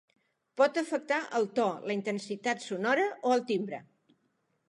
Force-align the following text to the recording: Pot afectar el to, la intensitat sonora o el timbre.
Pot 0.61 0.77
afectar 0.81 1.19
el 1.39 1.43
to, 1.59 1.67
la 1.91 1.95
intensitat 1.97 2.65
sonora 2.69 3.05
o 3.31 3.37
el 3.39 3.47
timbre. 3.53 3.83